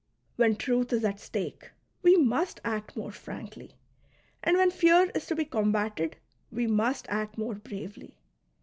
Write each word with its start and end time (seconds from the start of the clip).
^ 0.01 0.03
When 0.35 0.55
truth 0.55 0.91
is 0.93 1.05
at 1.05 1.19
stake, 1.19 1.69
we 2.01 2.15
must 2.15 2.59
act 2.65 2.97
more 2.97 3.11
frankly; 3.11 3.75
and 4.43 4.57
Avhen 4.57 4.73
fear 4.73 5.11
is 5.13 5.27
to 5.27 5.35
be 5.35 5.45
combated, 5.45 6.15
we 6.51 6.65
must 6.65 7.05
act 7.07 7.37
more 7.37 7.53
bravely. 7.53 8.17